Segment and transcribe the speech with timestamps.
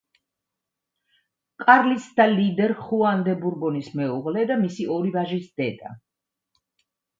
[1.63, 5.97] კარლისტთა ლიდერ ხუან დე ბურბონის მეუღლე დე მისი ორი ვაჟის დედა.